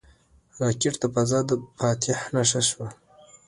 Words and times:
راکټ 0.59 0.95
د 1.01 1.03
فضا 1.13 1.39
د 1.49 1.51
فاتح 1.77 2.19
نښه 2.33 2.61
شوه 2.69 2.87